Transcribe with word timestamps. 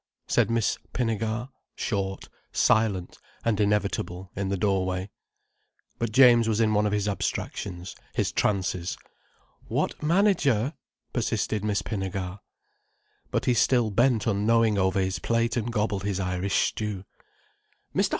said 0.25 0.49
Miss 0.49 0.79
Pinnegar, 0.93 1.49
short, 1.75 2.27
silent, 2.51 3.19
and 3.45 3.59
inevitable 3.59 4.31
in 4.35 4.49
the 4.49 4.57
doorway. 4.57 5.11
But 5.99 6.11
James 6.11 6.49
was 6.49 6.59
in 6.59 6.73
one 6.73 6.87
of 6.87 6.91
his 6.91 7.07
abstractions, 7.07 7.95
his 8.15 8.31
trances. 8.31 8.97
"What 9.67 10.01
manager?" 10.01 10.73
persisted 11.13 11.63
Miss 11.63 11.83
Pinnegar. 11.83 12.39
But 13.29 13.45
he 13.45 13.53
still 13.53 13.91
bent 13.91 14.25
unknowing 14.25 14.75
over 14.79 14.99
his 14.99 15.19
plate 15.19 15.55
and 15.55 15.71
gobbled 15.71 16.03
his 16.03 16.19
Irish 16.19 16.69
stew. 16.69 17.05
"Mr. 17.95 18.09